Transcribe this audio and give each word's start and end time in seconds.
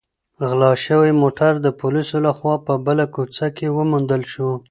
غلا 0.47 0.71
شوی 0.85 1.11
موټر 1.21 1.51
د 1.61 1.67
پولیسو 1.79 2.17
لخوا 2.25 2.55
په 2.67 2.73
بله 2.85 3.05
کوڅه 3.15 3.47
کې 3.57 3.67
وموندل 3.77 4.21
شو. 4.31 4.51